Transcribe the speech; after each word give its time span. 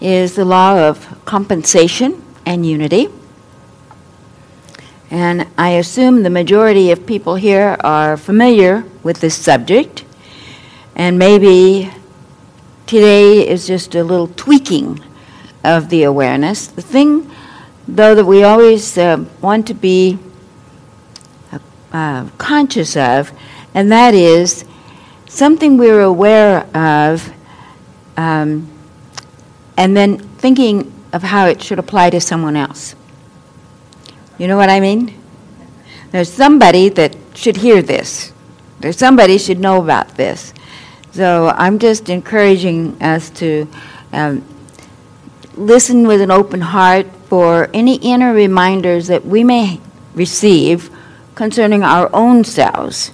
is 0.00 0.34
the 0.34 0.44
law 0.44 0.78
of 0.78 1.24
compensation 1.24 2.22
and 2.46 2.64
unity. 2.64 3.08
And 5.10 5.46
I 5.56 5.70
assume 5.70 6.22
the 6.22 6.30
majority 6.30 6.90
of 6.90 7.06
people 7.06 7.36
here 7.36 7.76
are 7.80 8.16
familiar 8.16 8.84
with 9.02 9.20
this 9.20 9.34
subject. 9.34 10.04
And 10.94 11.18
maybe 11.18 11.90
today 12.86 13.48
is 13.48 13.66
just 13.66 13.94
a 13.94 14.04
little 14.04 14.28
tweaking 14.28 15.00
of 15.64 15.88
the 15.88 16.02
awareness. 16.02 16.66
The 16.66 16.82
thing, 16.82 17.30
though, 17.86 18.14
that 18.14 18.24
we 18.24 18.42
always 18.42 18.98
uh, 18.98 19.24
want 19.40 19.66
to 19.68 19.74
be 19.74 20.18
uh, 21.52 21.58
uh, 21.92 22.28
conscious 22.38 22.96
of, 22.96 23.32
and 23.74 23.90
that 23.90 24.14
is 24.14 24.64
something 25.26 25.78
we're 25.78 26.02
aware 26.02 26.66
of, 26.76 27.32
um, 28.16 28.70
and 29.78 29.96
then 29.96 30.18
thinking 30.18 30.92
of 31.12 31.22
how 31.22 31.46
it 31.46 31.62
should 31.62 31.78
apply 31.78 32.10
to 32.10 32.20
someone 32.20 32.56
else. 32.56 32.96
You 34.36 34.48
know 34.48 34.56
what 34.56 34.68
I 34.68 34.80
mean? 34.80 35.14
There's 36.10 36.30
somebody 36.30 36.88
that 36.90 37.16
should 37.34 37.56
hear 37.56 37.80
this. 37.80 38.32
There's 38.80 38.98
somebody 38.98 39.38
should 39.38 39.60
know 39.60 39.80
about 39.80 40.16
this. 40.16 40.52
So 41.12 41.48
I'm 41.56 41.78
just 41.78 42.10
encouraging 42.10 43.00
us 43.00 43.30
to 43.30 43.68
um, 44.12 44.44
listen 45.54 46.06
with 46.06 46.20
an 46.20 46.30
open 46.30 46.60
heart 46.60 47.06
for 47.28 47.70
any 47.72 47.96
inner 47.96 48.34
reminders 48.34 49.06
that 49.06 49.24
we 49.24 49.44
may 49.44 49.80
receive 50.14 50.90
concerning 51.36 51.84
our 51.84 52.10
own 52.12 52.42
selves, 52.42 53.12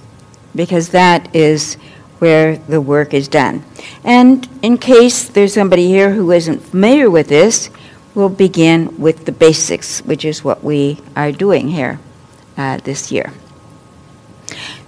because 0.55 0.89
that 0.89 1.35
is 1.35 1.77
where 2.19 2.57
the 2.57 2.81
work 2.81 3.13
is 3.13 3.27
done. 3.27 3.63
And 4.03 4.47
in 4.61 4.77
case 4.77 5.27
there's 5.27 5.53
somebody 5.53 5.87
here 5.87 6.13
who 6.13 6.31
isn't 6.31 6.59
familiar 6.59 7.09
with 7.09 7.27
this, 7.27 7.69
we'll 8.13 8.29
begin 8.29 8.97
with 8.97 9.25
the 9.25 9.31
basics, 9.31 9.99
which 10.01 10.23
is 10.23 10.43
what 10.43 10.63
we 10.63 11.01
are 11.15 11.31
doing 11.31 11.69
here 11.69 11.99
uh, 12.57 12.77
this 12.77 13.11
year. 13.11 13.33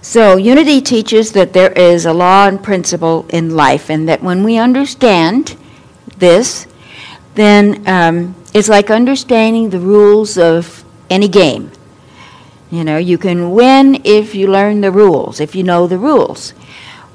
So, 0.00 0.36
unity 0.36 0.80
teaches 0.80 1.32
that 1.32 1.52
there 1.52 1.72
is 1.72 2.06
a 2.06 2.12
law 2.12 2.46
and 2.46 2.62
principle 2.62 3.26
in 3.28 3.54
life, 3.54 3.90
and 3.90 4.08
that 4.08 4.22
when 4.22 4.42
we 4.42 4.56
understand 4.56 5.56
this, 6.16 6.66
then 7.34 7.86
um, 7.86 8.34
it's 8.54 8.68
like 8.68 8.90
understanding 8.90 9.70
the 9.70 9.80
rules 9.80 10.38
of 10.38 10.84
any 11.10 11.28
game. 11.28 11.70
You 12.70 12.84
know, 12.84 12.96
you 12.96 13.18
can 13.18 13.50
win 13.50 14.00
if 14.04 14.34
you 14.34 14.46
learn 14.46 14.80
the 14.80 14.90
rules, 14.90 15.40
if 15.40 15.54
you 15.54 15.62
know 15.62 15.86
the 15.86 15.98
rules. 15.98 16.54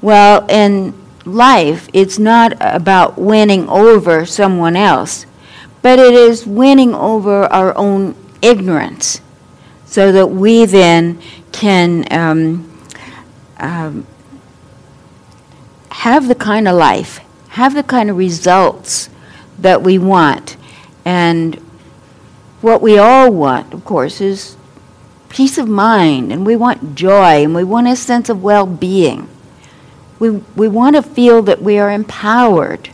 Well, 0.04 0.44
in 0.50 0.92
life, 1.24 1.88
it's 1.94 2.18
not 2.18 2.58
about 2.60 3.16
winning 3.16 3.66
over 3.70 4.26
someone 4.26 4.76
else, 4.76 5.24
but 5.80 5.98
it 5.98 6.12
is 6.12 6.46
winning 6.46 6.94
over 6.94 7.44
our 7.44 7.74
own 7.74 8.14
ignorance 8.42 9.22
so 9.86 10.12
that 10.12 10.26
we 10.26 10.66
then 10.66 11.22
can 11.52 12.04
um, 12.12 12.70
um, 13.56 14.06
have 15.88 16.28
the 16.28 16.34
kind 16.34 16.68
of 16.68 16.76
life, 16.76 17.20
have 17.48 17.74
the 17.74 17.82
kind 17.82 18.10
of 18.10 18.18
results 18.18 19.08
that 19.58 19.80
we 19.80 19.96
want. 19.96 20.58
And 21.06 21.54
what 22.60 22.82
we 22.82 22.98
all 22.98 23.32
want, 23.32 23.72
of 23.72 23.86
course, 23.86 24.20
is 24.20 24.58
peace 25.30 25.56
of 25.56 25.66
mind, 25.66 26.30
and 26.30 26.44
we 26.44 26.56
want 26.56 26.94
joy, 26.94 27.42
and 27.42 27.54
we 27.54 27.64
want 27.64 27.88
a 27.88 27.96
sense 27.96 28.28
of 28.28 28.42
well 28.42 28.66
being. 28.66 29.30
We, 30.24 30.30
we 30.56 30.68
want 30.68 30.96
to 30.96 31.02
feel 31.02 31.42
that 31.42 31.60
we 31.60 31.78
are 31.78 31.90
empowered, 31.90 32.88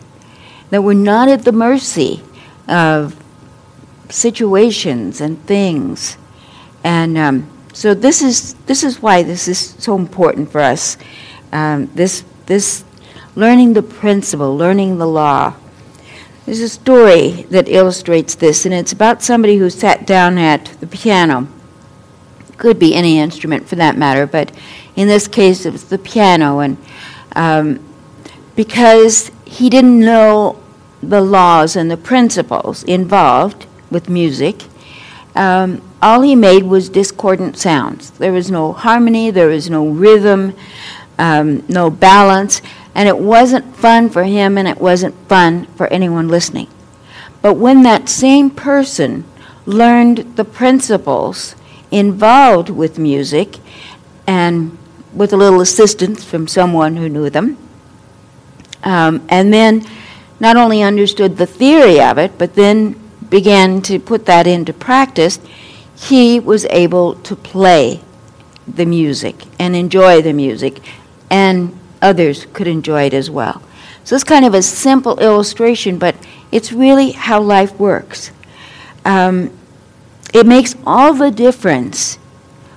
that 0.70 0.82
we're 0.82 0.94
not 0.94 1.28
at 1.28 1.44
the 1.44 1.52
mercy 1.52 2.24
of 2.66 3.14
situations 4.08 5.20
and 5.20 5.40
things. 5.46 6.16
And 6.82 7.16
um, 7.16 7.48
so 7.72 7.94
this 7.94 8.20
is 8.20 8.54
this 8.66 8.82
is 8.82 9.00
why 9.00 9.22
this 9.22 9.46
is 9.46 9.60
so 9.78 9.96
important 9.96 10.50
for 10.50 10.60
us. 10.60 10.96
Um, 11.52 11.86
this 11.94 12.24
this 12.46 12.82
learning 13.36 13.74
the 13.74 13.82
principle, 13.82 14.56
learning 14.56 14.98
the 14.98 15.06
law. 15.06 15.54
There's 16.46 16.58
a 16.58 16.68
story 16.68 17.46
that 17.50 17.68
illustrates 17.68 18.34
this, 18.34 18.64
and 18.64 18.74
it's 18.74 18.90
about 18.90 19.22
somebody 19.22 19.56
who 19.58 19.70
sat 19.70 20.04
down 20.04 20.36
at 20.36 20.64
the 20.80 20.86
piano. 20.88 21.46
Could 22.56 22.80
be 22.80 22.92
any 22.92 23.20
instrument 23.20 23.68
for 23.68 23.76
that 23.76 23.96
matter, 23.96 24.26
but 24.26 24.50
in 24.96 25.06
this 25.06 25.28
case 25.28 25.64
it 25.64 25.70
was 25.70 25.84
the 25.84 25.96
piano, 25.98 26.58
and 26.58 26.76
um, 27.36 27.84
because 28.56 29.30
he 29.44 29.70
didn't 29.70 29.98
know 29.98 30.62
the 31.02 31.20
laws 31.20 31.76
and 31.76 31.90
the 31.90 31.96
principles 31.96 32.82
involved 32.84 33.66
with 33.90 34.08
music, 34.08 34.64
um, 35.34 35.82
all 36.02 36.22
he 36.22 36.34
made 36.34 36.64
was 36.64 36.88
discordant 36.88 37.56
sounds. 37.56 38.10
There 38.12 38.32
was 38.32 38.50
no 38.50 38.72
harmony, 38.72 39.30
there 39.30 39.48
was 39.48 39.70
no 39.70 39.86
rhythm, 39.88 40.54
um, 41.18 41.64
no 41.68 41.90
balance, 41.90 42.62
and 42.94 43.08
it 43.08 43.18
wasn't 43.18 43.76
fun 43.76 44.10
for 44.10 44.24
him 44.24 44.58
and 44.58 44.66
it 44.66 44.78
wasn't 44.78 45.14
fun 45.28 45.66
for 45.76 45.86
anyone 45.88 46.28
listening. 46.28 46.68
But 47.42 47.54
when 47.54 47.82
that 47.82 48.08
same 48.08 48.50
person 48.50 49.24
learned 49.66 50.36
the 50.36 50.44
principles 50.44 51.54
involved 51.90 52.70
with 52.70 52.98
music 52.98 53.58
and 54.26 54.76
with 55.12 55.32
a 55.32 55.36
little 55.36 55.60
assistance 55.60 56.24
from 56.24 56.46
someone 56.46 56.96
who 56.96 57.08
knew 57.08 57.30
them, 57.30 57.56
um, 58.84 59.24
and 59.28 59.52
then 59.52 59.84
not 60.38 60.56
only 60.56 60.82
understood 60.82 61.36
the 61.36 61.46
theory 61.46 62.00
of 62.00 62.18
it, 62.18 62.38
but 62.38 62.54
then 62.54 62.96
began 63.28 63.80
to 63.82 63.98
put 63.98 64.26
that 64.26 64.46
into 64.46 64.72
practice, 64.72 65.38
he 65.94 66.40
was 66.40 66.64
able 66.66 67.14
to 67.16 67.36
play 67.36 68.00
the 68.66 68.86
music 68.86 69.44
and 69.58 69.76
enjoy 69.76 70.22
the 70.22 70.32
music, 70.32 70.80
and 71.30 71.78
others 72.00 72.46
could 72.52 72.66
enjoy 72.66 73.04
it 73.04 73.14
as 73.14 73.30
well. 73.30 73.62
So 74.04 74.14
it's 74.14 74.24
kind 74.24 74.44
of 74.44 74.54
a 74.54 74.62
simple 74.62 75.18
illustration, 75.20 75.98
but 75.98 76.16
it's 76.50 76.72
really 76.72 77.12
how 77.12 77.40
life 77.40 77.78
works. 77.78 78.32
Um, 79.04 79.56
it 80.32 80.46
makes 80.46 80.74
all 80.86 81.14
the 81.14 81.30
difference 81.30 82.16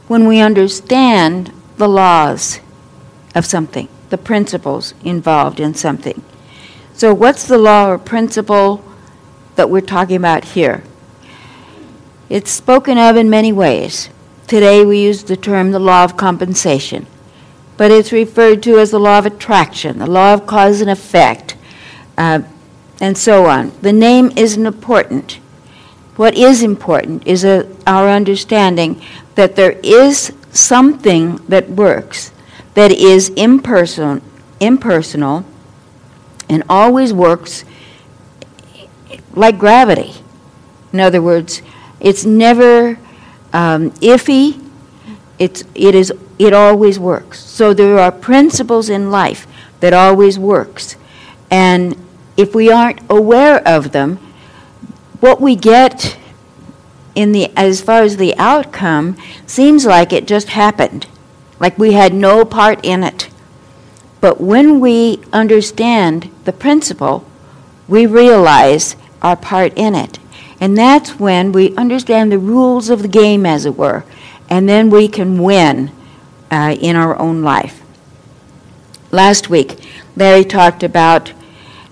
when 0.08 0.28
we 0.28 0.40
understand 0.40 1.52
the 1.78 1.88
laws 1.88 2.60
of 3.36 3.46
something, 3.46 3.88
the 4.10 4.18
principles 4.18 4.94
involved 5.04 5.60
in 5.60 5.74
something. 5.74 6.24
So, 6.94 7.14
what's 7.14 7.48
the 7.48 7.58
law 7.58 7.90
or 7.90 7.98
principle 7.98 8.84
that 9.56 9.70
we're 9.70 9.82
talking 9.82 10.16
about 10.16 10.46
here? 10.46 10.84
It's 12.30 12.52
spoken 12.52 12.98
of 12.98 13.16
in 13.16 13.30
many 13.30 13.52
ways. 13.52 14.10
Today 14.48 14.86
we 14.86 15.02
use 15.02 15.24
the 15.24 15.38
term 15.38 15.72
the 15.72 15.80
law 15.80 16.04
of 16.04 16.18
compensation, 16.18 17.08
but 17.78 17.92
it's 17.92 18.12
referred 18.12 18.62
to 18.64 18.78
as 18.78 18.92
the 18.92 19.00
law 19.00 19.20
of 19.20 19.26
attraction, 19.26 20.00
the 20.00 20.08
law 20.08 20.34
of 20.34 20.46
cause 20.46 20.82
and 20.82 20.90
effect, 20.90 21.56
uh, 22.18 22.42
and 23.00 23.18
so 23.18 23.46
on. 23.46 23.72
The 23.82 23.94
name 23.94 24.32
isn't 24.36 24.66
important. 24.66 25.40
What 26.16 26.36
is 26.36 26.62
important 26.62 27.26
is 27.26 27.44
a, 27.44 27.68
our 27.88 28.10
understanding 28.10 29.02
that 29.36 29.56
there 29.56 29.80
is 29.84 30.32
something 30.54 31.38
that 31.48 31.70
works, 31.70 32.32
that 32.76 32.92
is 32.92 33.30
impersonal, 33.30 34.22
impersonal 34.60 35.46
and 36.50 36.64
always 36.70 37.14
works 37.14 37.66
like 39.34 39.58
gravity. 39.58 40.14
In 40.92 41.00
other 41.00 41.22
words, 41.22 41.62
it's 42.00 42.26
never 42.26 43.00
um, 43.52 43.92
iffy. 44.02 44.64
It's, 45.40 45.64
it, 45.74 45.96
is, 45.96 46.14
it 46.38 46.54
always 46.54 47.00
works. 47.00 47.40
So 47.40 47.74
there 47.74 47.98
are 47.98 48.12
principles 48.12 48.90
in 48.90 49.10
life 49.10 49.48
that 49.80 49.94
always 49.94 50.38
works. 50.38 50.96
And 51.50 51.96
if 52.38 52.54
we 52.54 52.72
aren't 52.72 53.00
aware 53.10 53.68
of 53.68 53.92
them, 53.92 54.18
what 55.20 55.42
we 55.42 55.56
get 55.56 56.18
in 57.16 57.32
the 57.32 57.52
as 57.58 57.82
far 57.82 58.02
as 58.02 58.18
the 58.18 58.36
outcome 58.38 59.16
seems 59.46 59.86
like 59.86 60.12
it 60.12 60.28
just 60.28 60.50
happened 60.50 61.06
like 61.60 61.78
we 61.78 61.94
had 61.94 62.14
no 62.14 62.44
part 62.44 62.84
in 62.84 63.04
it 63.04 63.30
but 64.24 64.40
when 64.40 64.80
we 64.80 65.20
understand 65.34 66.32
the 66.46 66.54
principle, 66.54 67.26
we 67.90 68.06
realize 68.06 68.96
our 69.22 69.36
part 69.36 69.74
in 69.76 69.96
it. 69.96 70.18
And 70.62 70.78
that's 70.78 71.20
when 71.20 71.52
we 71.52 71.76
understand 71.76 72.32
the 72.32 72.40
rules 72.40 72.90
of 72.90 73.02
the 73.02 73.10
game, 73.10 73.46
as 73.46 73.66
it 73.66 73.76
were, 73.76 74.06
and 74.50 74.70
then 74.70 74.90
we 74.90 75.10
can 75.10 75.44
win 75.44 75.92
uh, 76.50 76.78
in 76.80 76.96
our 76.96 77.20
own 77.20 77.42
life. 77.42 77.82
Last 79.12 79.50
week, 79.50 79.78
Larry 80.16 80.46
talked 80.46 80.84
about 80.84 81.34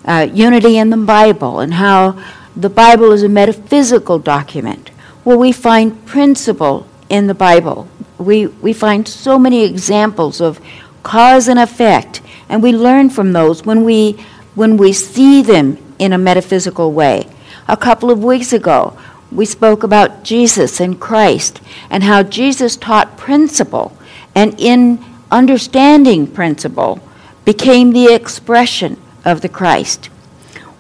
uh, 0.06 0.30
unity 0.34 0.78
in 0.78 0.90
the 0.90 0.96
Bible 0.96 1.60
and 1.60 1.74
how 1.74 2.18
the 2.56 2.70
Bible 2.70 3.12
is 3.12 3.24
a 3.24 3.28
metaphysical 3.28 4.20
document. 4.20 4.90
Well, 5.24 5.38
we 5.38 5.52
find 5.52 6.06
principle 6.06 6.88
in 7.10 7.28
the 7.28 7.34
Bible. 7.34 7.88
We, 8.18 8.48
we 8.48 8.74
find 8.74 9.08
so 9.08 9.38
many 9.38 9.64
examples 9.64 10.42
of 10.42 10.60
cause 11.04 11.48
and 11.48 11.60
effect 11.60 12.22
and 12.52 12.62
we 12.62 12.74
learn 12.74 13.10
from 13.10 13.32
those 13.32 13.66
when 13.66 13.86
we 13.86 14.18
when 14.56 14.76
we 14.76 14.92
see 14.92 15.42
them 15.42 15.78
in 15.98 16.12
a 16.12 16.18
metaphysical 16.18 16.92
way. 16.92 17.26
A 17.70 17.78
couple 17.78 18.12
of 18.12 18.22
weeks 18.22 18.52
ago, 18.52 18.98
we 19.32 19.46
spoke 19.46 19.84
about 19.84 20.24
Jesus 20.24 20.82
and 20.82 21.00
Christ 21.00 21.62
and 21.90 22.04
how 22.04 22.22
Jesus 22.22 22.76
taught 22.76 23.18
principle, 23.18 23.98
and 24.36 24.54
in 24.60 25.02
understanding 25.32 26.28
principle, 26.28 27.00
became 27.46 27.94
the 27.94 28.14
expression 28.14 29.00
of 29.24 29.40
the 29.40 29.48
Christ. 29.48 30.10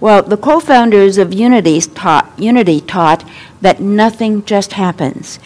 Well, 0.01 0.21
the 0.21 0.35
co 0.35 0.59
founders 0.59 1.17
of 1.17 1.31
Unity 1.31 1.79
taught, 1.79 2.37
Unity 2.37 2.81
taught 2.81 3.23
that 3.61 3.79
nothing 3.79 4.43
just 4.43 4.73
happens. 4.73 5.39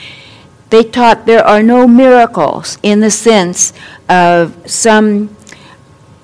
They 0.70 0.84
taught 0.84 1.26
there 1.26 1.46
are 1.46 1.62
no 1.62 1.88
miracles 1.88 2.78
in 2.82 3.00
the 3.02 3.12
sense 3.12 3.74
of 4.10 4.70
some, 4.70 5.36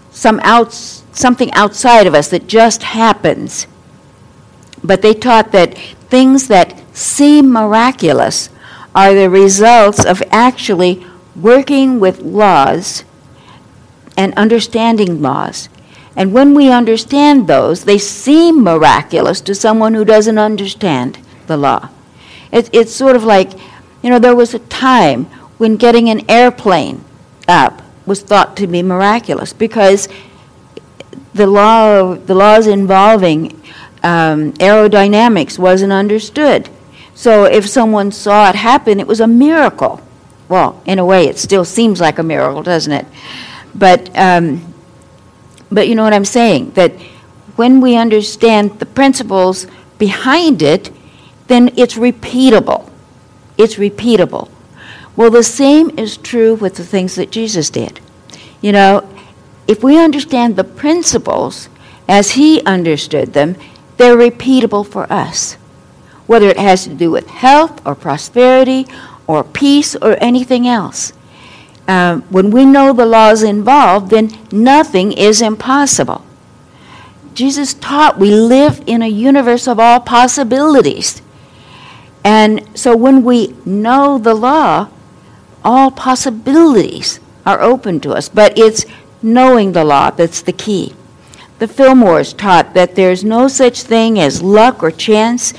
some 0.09 0.39
outs, 0.43 1.03
something 1.11 1.51
outside 1.53 2.07
of 2.07 2.15
us 2.15 2.29
that 2.29 2.47
just 2.47 2.83
happens. 2.83 3.67
But 4.83 5.01
they 5.01 5.13
taught 5.13 5.51
that 5.51 5.77
things 5.77 6.47
that 6.47 6.81
seem 6.95 7.51
miraculous 7.51 8.49
are 8.95 9.13
the 9.13 9.29
results 9.29 10.03
of 10.03 10.23
actually 10.31 11.05
working 11.35 11.99
with 11.99 12.19
laws 12.19 13.03
and 14.17 14.33
understanding 14.33 15.21
laws. 15.21 15.69
And 16.15 16.33
when 16.33 16.53
we 16.53 16.69
understand 16.69 17.47
those, 17.47 17.85
they 17.85 17.97
seem 17.97 18.63
miraculous 18.63 19.39
to 19.41 19.55
someone 19.55 19.93
who 19.93 20.03
doesn't 20.03 20.37
understand 20.37 21.19
the 21.47 21.57
law. 21.57 21.89
It, 22.51 22.69
it's 22.73 22.93
sort 22.93 23.15
of 23.15 23.23
like, 23.23 23.51
you 24.01 24.09
know, 24.09 24.19
there 24.19 24.35
was 24.35 24.53
a 24.53 24.59
time 24.59 25.25
when 25.57 25.77
getting 25.77 26.09
an 26.09 26.29
airplane 26.29 27.03
up 27.47 27.81
was 28.05 28.21
thought 28.21 28.57
to 28.57 28.67
be 28.67 28.81
miraculous 28.81 29.53
because 29.53 30.09
the 31.33 31.47
law, 31.47 32.15
the 32.15 32.35
laws 32.35 32.67
involving 32.67 33.51
um, 34.03 34.53
aerodynamics 34.53 35.59
wasn't 35.59 35.93
understood. 35.93 36.69
So 37.13 37.45
if 37.45 37.67
someone 37.67 38.11
saw 38.11 38.49
it 38.49 38.55
happen, 38.55 38.99
it 38.99 39.07
was 39.07 39.19
a 39.19 39.27
miracle. 39.27 40.01
Well, 40.49 40.81
in 40.85 40.99
a 40.99 41.05
way, 41.05 41.27
it 41.27 41.37
still 41.37 41.63
seems 41.63 42.01
like 42.01 42.19
a 42.19 42.23
miracle, 42.23 42.63
doesn't 42.63 42.91
it? 42.91 43.05
But 43.73 44.09
um, 44.17 44.73
but 45.71 45.87
you 45.87 45.95
know 45.95 46.03
what 46.03 46.13
I'm 46.13 46.25
saying? 46.25 46.71
That 46.71 46.91
when 47.55 47.79
we 47.79 47.95
understand 47.95 48.79
the 48.79 48.85
principles 48.85 49.67
behind 49.97 50.61
it, 50.61 50.91
then 51.51 51.71
it's 51.77 51.95
repeatable. 51.95 52.89
It's 53.57 53.75
repeatable. 53.75 54.49
Well, 55.15 55.29
the 55.29 55.43
same 55.43 55.91
is 55.99 56.17
true 56.17 56.55
with 56.55 56.75
the 56.75 56.85
things 56.85 57.15
that 57.15 57.31
Jesus 57.31 57.69
did. 57.69 57.99
You 58.61 58.71
know, 58.71 59.09
if 59.67 59.83
we 59.83 59.99
understand 59.99 60.55
the 60.55 60.63
principles 60.63 61.69
as 62.07 62.31
he 62.31 62.61
understood 62.63 63.33
them, 63.33 63.55
they're 63.97 64.17
repeatable 64.17 64.87
for 64.87 65.11
us. 65.11 65.53
Whether 66.27 66.47
it 66.47 66.57
has 66.57 66.85
to 66.85 66.93
do 66.93 67.11
with 67.11 67.27
health 67.27 67.85
or 67.85 67.95
prosperity 67.95 68.87
or 69.27 69.43
peace 69.43 69.95
or 69.95 70.17
anything 70.21 70.67
else. 70.67 71.13
Uh, 71.87 72.17
when 72.29 72.51
we 72.51 72.65
know 72.65 72.93
the 72.93 73.05
laws 73.05 73.43
involved, 73.43 74.11
then 74.11 74.31
nothing 74.51 75.11
is 75.11 75.41
impossible. 75.41 76.23
Jesus 77.33 77.73
taught 77.73 78.19
we 78.19 78.31
live 78.31 78.83
in 78.85 79.01
a 79.01 79.07
universe 79.07 79.67
of 79.67 79.79
all 79.79 79.99
possibilities. 79.99 81.21
And 82.23 82.67
so 82.77 82.95
when 82.95 83.23
we 83.23 83.55
know 83.65 84.17
the 84.17 84.35
law, 84.35 84.89
all 85.63 85.91
possibilities 85.91 87.19
are 87.45 87.61
open 87.61 87.99
to 88.01 88.13
us. 88.13 88.29
But 88.29 88.57
it's 88.57 88.85
knowing 89.21 89.71
the 89.71 89.83
law 89.83 90.11
that's 90.11 90.41
the 90.41 90.53
key. 90.53 90.93
The 91.59 91.67
Fillmores 91.67 92.35
taught 92.35 92.73
that 92.73 92.95
there's 92.95 93.23
no 93.23 93.47
such 93.47 93.83
thing 93.83 94.19
as 94.19 94.41
luck 94.41 94.81
or 94.81 94.89
chance, 94.89 95.53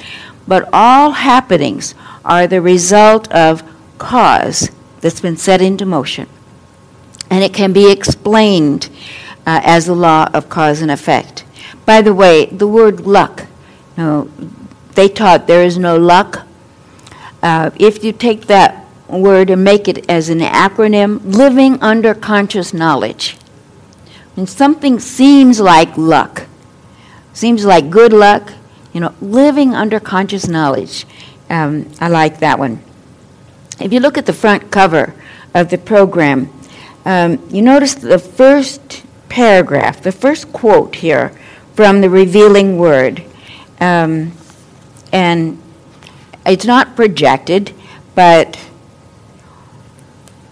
but 0.49 0.69
all 0.73 1.13
happenings 1.13 1.95
are 2.25 2.47
the 2.47 2.61
result 2.61 3.31
of 3.33 3.63
cause 3.99 4.71
that's 5.01 5.21
been 5.21 5.37
set 5.37 5.63
into 5.63 5.87
motion. 5.87 6.29
And 7.31 7.45
it 7.45 7.55
can 7.55 7.73
be 7.73 7.91
explained 7.91 8.89
uh, 9.47 9.61
as 9.65 9.87
the 9.87 9.95
law 9.95 10.29
of 10.35 10.49
cause 10.49 10.83
and 10.83 10.91
effect. 10.91 11.45
By 11.87 12.03
the 12.03 12.15
way, 12.15 12.47
the 12.47 12.67
word 12.67 13.01
luck, 13.01 13.47
no, 13.97 14.29
they 14.95 15.09
taught 15.09 15.47
there 15.47 15.65
is 15.65 15.79
no 15.79 15.97
luck. 15.97 16.47
Uh, 17.43 17.71
if 17.77 18.05
you 18.05 18.13
take 18.13 18.47
that 18.47 18.83
word 19.21 19.51
and 19.51 19.63
make 19.63 19.89
it 19.89 20.09
as 20.11 20.29
an 20.29 20.41
acronym, 20.41 21.21
living 21.25 21.81
under 21.83 22.15
conscious 22.15 22.73
knowledge. 22.73 23.37
When 24.35 24.47
something 24.47 24.99
seems 24.99 25.61
like 25.61 25.97
luck, 25.99 26.47
seems 27.35 27.65
like 27.65 27.91
good 27.91 28.13
luck, 28.13 28.53
you 28.93 29.01
know, 29.01 29.15
living 29.21 29.75
under 29.75 30.01
conscious 30.01 30.49
knowledge. 30.49 31.07
Um, 31.51 31.91
I 32.01 32.09
like 32.09 32.41
that 32.41 32.59
one. 32.59 32.83
If 33.81 33.93
you 33.93 34.01
look 34.01 34.17
at 34.17 34.27
the 34.27 34.33
front 34.33 34.71
cover 34.71 35.15
of 35.55 35.71
the 35.71 35.79
program, 35.79 36.51
um, 37.05 37.47
you 37.51 37.63
notice 37.63 37.95
the 37.95 38.19
first 38.19 39.05
paragraph, 39.29 40.03
the 40.03 40.13
first 40.13 40.53
quote 40.53 40.97
here 40.97 41.33
from 41.75 42.01
the 42.01 42.09
revealing 42.09 42.79
word. 42.79 43.23
Um, 43.81 44.33
and 45.13 45.62
it's 46.47 46.65
not 46.65 46.97
projected, 46.97 47.73
but 48.15 48.59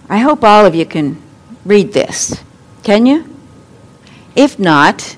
I 0.09 0.19
hope 0.19 0.43
all 0.43 0.65
of 0.65 0.75
you 0.75 0.85
can 0.85 1.21
read 1.65 1.93
this. 1.93 2.41
Can 2.83 3.05
you? 3.05 3.27
If 4.35 4.59
not, 4.59 5.17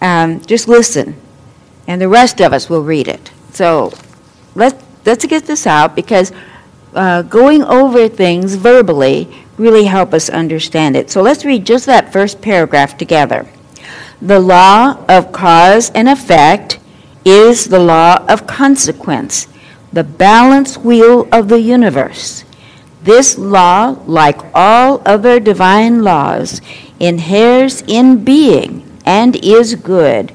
um, 0.00 0.40
just 0.40 0.68
listen, 0.68 1.16
and 1.86 2.00
the 2.00 2.08
rest 2.08 2.40
of 2.40 2.52
us 2.52 2.68
will 2.68 2.82
read 2.82 3.08
it. 3.08 3.30
So 3.52 3.92
let's, 4.54 4.82
let's 5.04 5.24
get 5.26 5.46
this 5.46 5.66
out 5.66 5.94
because 5.94 6.32
uh, 6.94 7.22
going 7.22 7.62
over 7.62 8.08
things 8.08 8.54
verbally 8.54 9.28
really 9.56 9.84
help 9.84 10.12
us 10.12 10.28
understand 10.28 10.96
it. 10.96 11.10
So 11.10 11.22
let's 11.22 11.44
read 11.44 11.64
just 11.64 11.86
that 11.86 12.12
first 12.12 12.40
paragraph 12.40 12.96
together. 12.96 13.46
The 14.20 14.40
law 14.40 15.04
of 15.08 15.32
cause 15.32 15.90
and 15.90 16.08
effect 16.08 16.78
is 17.24 17.64
the 17.66 17.78
law 17.78 18.24
of 18.28 18.46
consequence, 18.46 19.48
the 19.94 20.02
balance 20.02 20.76
wheel 20.76 21.28
of 21.30 21.48
the 21.48 21.60
universe. 21.60 22.44
This 23.04 23.38
law, 23.38 23.96
like 24.06 24.40
all 24.52 25.00
other 25.06 25.38
divine 25.38 26.02
laws, 26.02 26.60
inheres 26.98 27.82
in 27.86 28.24
being 28.24 28.82
and 29.06 29.36
is 29.36 29.76
good. 29.76 30.32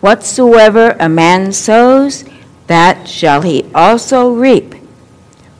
Whatsoever 0.00 0.96
a 0.98 1.08
man 1.08 1.52
sows, 1.52 2.24
that 2.66 3.06
shall 3.08 3.42
he 3.42 3.64
also 3.74 4.32
reap. 4.32 4.74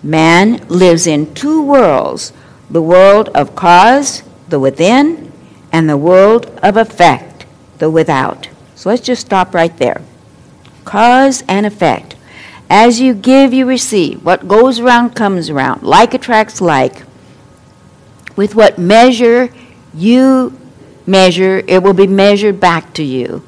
Man 0.02 0.66
lives 0.68 1.06
in 1.06 1.32
two 1.34 1.62
worlds 1.62 2.32
the 2.68 2.82
world 2.82 3.28
of 3.34 3.54
cause, 3.54 4.22
the 4.48 4.60
within, 4.60 5.32
and 5.72 5.88
the 5.88 5.96
world 5.96 6.46
of 6.62 6.76
effect, 6.76 7.44
the 7.78 7.90
without. 7.90 8.48
So 8.74 8.88
let's 8.88 9.02
just 9.02 9.26
stop 9.26 9.54
right 9.54 9.76
there. 9.76 10.02
Cause 10.84 11.42
and 11.48 11.66
effect. 11.66 12.14
As 12.70 13.00
you 13.00 13.14
give, 13.14 13.52
you 13.52 13.66
receive. 13.66 14.24
What 14.24 14.46
goes 14.46 14.78
around 14.78 15.16
comes 15.16 15.50
around. 15.50 15.82
Like 15.82 16.14
attracts 16.14 16.60
like. 16.60 17.02
With 18.36 18.54
what 18.54 18.78
measure 18.78 19.52
you 19.92 20.56
measure, 21.04 21.64
it 21.66 21.82
will 21.82 21.94
be 21.94 22.06
measured 22.06 22.60
back 22.60 22.94
to 22.94 23.02
you. 23.02 23.44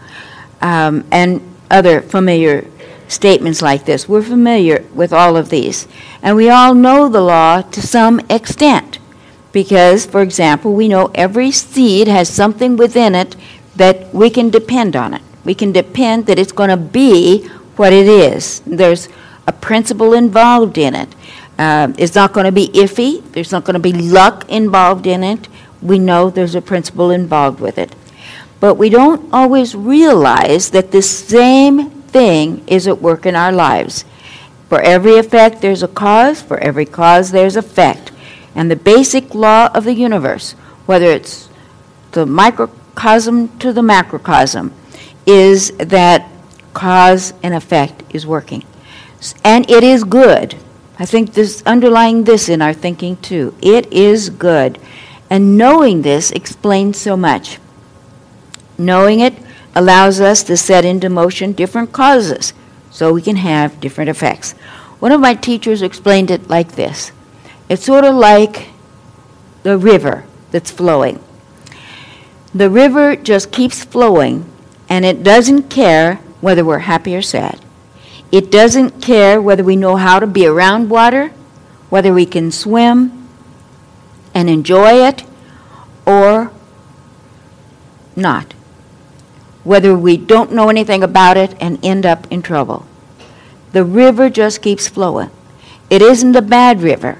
Um, 0.60 1.04
and 1.12 1.40
other 1.70 2.02
familiar 2.02 2.66
statements 3.06 3.62
like 3.62 3.84
this. 3.84 4.08
We're 4.08 4.22
familiar 4.22 4.84
with 4.92 5.12
all 5.12 5.36
of 5.36 5.50
these. 5.50 5.86
And 6.20 6.34
we 6.34 6.50
all 6.50 6.74
know 6.74 7.08
the 7.08 7.20
law 7.20 7.62
to 7.62 7.80
some 7.80 8.20
extent. 8.28 8.98
Because, 9.52 10.04
for 10.04 10.22
example, 10.22 10.72
we 10.72 10.88
know 10.88 11.12
every 11.14 11.52
seed 11.52 12.08
has 12.08 12.28
something 12.28 12.76
within 12.76 13.14
it 13.14 13.36
that 13.76 14.12
we 14.12 14.30
can 14.30 14.50
depend 14.50 14.96
on 14.96 15.14
it. 15.14 15.22
We 15.44 15.54
can 15.54 15.72
depend 15.72 16.26
that 16.26 16.38
it's 16.38 16.52
going 16.52 16.70
to 16.70 16.76
be 16.76 17.48
what 17.76 17.92
it 17.92 18.06
is. 18.06 18.60
There's 18.66 19.08
a 19.46 19.52
principle 19.52 20.14
involved 20.14 20.78
in 20.78 20.94
it. 20.94 21.14
Uh, 21.58 21.92
it's 21.98 22.14
not 22.14 22.32
going 22.32 22.46
to 22.46 22.52
be 22.52 22.68
iffy, 22.68 23.22
there's 23.32 23.52
not 23.52 23.64
going 23.64 23.74
to 23.74 23.80
be 23.80 23.92
luck 23.92 24.48
involved 24.48 25.06
in 25.06 25.22
it. 25.22 25.48
We 25.80 25.98
know 25.98 26.30
there's 26.30 26.54
a 26.54 26.62
principle 26.62 27.10
involved 27.10 27.60
with 27.60 27.78
it. 27.78 27.94
But 28.60 28.74
we 28.76 28.88
don't 28.88 29.32
always 29.32 29.74
realize 29.74 30.70
that 30.70 30.92
this 30.92 31.10
same 31.10 31.90
thing 31.90 32.62
is 32.68 32.86
at 32.86 33.02
work 33.02 33.26
in 33.26 33.34
our 33.34 33.52
lives. 33.52 34.04
For 34.68 34.80
every 34.80 35.18
effect, 35.18 35.60
there's 35.60 35.82
a 35.82 35.88
cause. 35.88 36.40
For 36.40 36.58
every 36.58 36.86
cause, 36.86 37.32
there's 37.32 37.56
effect. 37.56 38.12
And 38.54 38.70
the 38.70 38.76
basic 38.76 39.34
law 39.34 39.68
of 39.74 39.84
the 39.84 39.94
universe, 39.94 40.52
whether 40.86 41.06
it's 41.06 41.48
the 42.12 42.24
microcosm 42.24 43.58
to 43.58 43.72
the 43.72 43.82
macrocosm, 43.82 44.72
is 45.26 45.72
that 45.78 46.31
cause 46.74 47.34
and 47.42 47.54
effect 47.54 48.02
is 48.10 48.26
working. 48.26 48.64
And 49.44 49.68
it 49.70 49.84
is 49.84 50.04
good. 50.04 50.56
I 50.98 51.06
think 51.06 51.34
this 51.34 51.62
underlying 51.64 52.24
this 52.24 52.48
in 52.48 52.62
our 52.62 52.72
thinking 52.72 53.16
too. 53.18 53.54
It 53.62 53.92
is 53.92 54.30
good. 54.30 54.78
And 55.30 55.56
knowing 55.56 56.02
this 56.02 56.30
explains 56.30 56.98
so 56.98 57.16
much. 57.16 57.58
Knowing 58.76 59.20
it 59.20 59.34
allows 59.74 60.20
us 60.20 60.42
to 60.44 60.56
set 60.56 60.84
into 60.84 61.08
motion 61.08 61.52
different 61.52 61.92
causes 61.92 62.52
so 62.90 63.12
we 63.12 63.22
can 63.22 63.36
have 63.36 63.80
different 63.80 64.10
effects. 64.10 64.52
One 64.98 65.12
of 65.12 65.20
my 65.20 65.34
teachers 65.34 65.82
explained 65.82 66.30
it 66.30 66.48
like 66.48 66.72
this 66.72 67.12
it's 67.68 67.84
sort 67.84 68.04
of 68.04 68.14
like 68.14 68.68
the 69.62 69.78
river 69.78 70.24
that's 70.50 70.70
flowing. 70.70 71.22
The 72.54 72.68
river 72.68 73.16
just 73.16 73.50
keeps 73.50 73.82
flowing, 73.82 74.44
and 74.88 75.06
it 75.06 75.22
doesn't 75.22 75.70
care 75.70 76.20
whether 76.42 76.64
we're 76.64 76.80
happy 76.80 77.16
or 77.16 77.22
sad. 77.22 77.58
It 78.30 78.50
doesn't 78.50 79.00
care 79.00 79.40
whether 79.40 79.64
we 79.64 79.76
know 79.76 79.96
how 79.96 80.18
to 80.18 80.26
be 80.26 80.46
around 80.46 80.90
water, 80.90 81.28
whether 81.88 82.12
we 82.12 82.26
can 82.26 82.50
swim 82.50 83.28
and 84.34 84.50
enjoy 84.50 85.06
it, 85.06 85.24
or 86.04 86.50
not. 88.16 88.52
Whether 89.64 89.96
we 89.96 90.16
don't 90.16 90.52
know 90.52 90.68
anything 90.68 91.02
about 91.02 91.36
it 91.36 91.54
and 91.60 91.82
end 91.84 92.04
up 92.04 92.26
in 92.30 92.42
trouble. 92.42 92.86
The 93.72 93.84
river 93.84 94.28
just 94.28 94.60
keeps 94.60 94.88
flowing. 94.88 95.30
It 95.88 96.02
isn't 96.02 96.34
a 96.34 96.42
bad 96.42 96.82
river, 96.82 97.18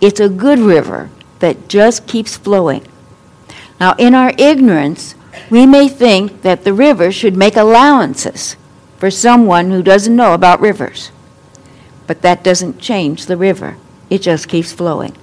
it's 0.00 0.20
a 0.20 0.28
good 0.28 0.58
river 0.58 1.10
that 1.38 1.68
just 1.68 2.06
keeps 2.06 2.36
flowing. 2.36 2.86
Now, 3.78 3.94
in 3.98 4.14
our 4.14 4.32
ignorance, 4.38 5.14
we 5.50 5.66
may 5.66 5.88
think 5.88 6.42
that 6.42 6.64
the 6.64 6.72
river 6.72 7.12
should 7.12 7.36
make 7.36 7.56
allowances 7.56 8.56
for 8.98 9.10
someone 9.10 9.70
who 9.70 9.82
doesn't 9.82 10.16
know 10.16 10.34
about 10.34 10.60
rivers. 10.60 11.10
But 12.06 12.22
that 12.22 12.44
doesn't 12.44 12.78
change 12.80 13.26
the 13.26 13.36
river, 13.36 13.76
it 14.10 14.22
just 14.22 14.48
keeps 14.48 14.72
flowing. 14.72 15.16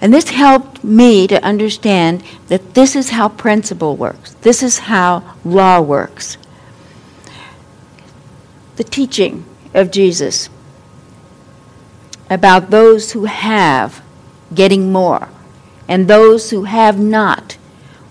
And 0.00 0.12
this 0.12 0.30
helped 0.30 0.84
me 0.84 1.26
to 1.28 1.42
understand 1.42 2.22
that 2.48 2.74
this 2.74 2.94
is 2.94 3.10
how 3.10 3.28
principle 3.28 3.96
works, 3.96 4.34
this 4.42 4.62
is 4.62 4.80
how 4.80 5.36
law 5.44 5.80
works. 5.80 6.36
The 8.76 8.84
teaching 8.84 9.44
of 9.72 9.90
Jesus 9.90 10.48
about 12.28 12.70
those 12.70 13.12
who 13.12 13.24
have 13.26 14.02
getting 14.54 14.92
more, 14.92 15.28
and 15.88 16.08
those 16.08 16.50
who 16.50 16.64
have 16.64 16.98
not 16.98 17.56